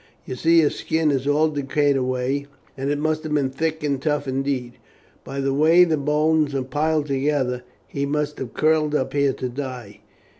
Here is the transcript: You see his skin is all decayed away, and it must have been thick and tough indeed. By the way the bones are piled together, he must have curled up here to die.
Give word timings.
You 0.25 0.33
see 0.33 0.61
his 0.61 0.77
skin 0.77 1.11
is 1.11 1.27
all 1.27 1.49
decayed 1.49 1.95
away, 1.95 2.47
and 2.75 2.89
it 2.89 2.97
must 2.97 3.21
have 3.21 3.35
been 3.35 3.51
thick 3.51 3.83
and 3.83 4.01
tough 4.01 4.27
indeed. 4.27 4.79
By 5.23 5.39
the 5.41 5.53
way 5.53 5.83
the 5.83 5.95
bones 5.95 6.55
are 6.55 6.63
piled 6.63 7.05
together, 7.05 7.61
he 7.87 8.07
must 8.07 8.39
have 8.39 8.55
curled 8.55 8.95
up 8.95 9.13
here 9.13 9.33
to 9.33 9.47
die. 9.47 9.99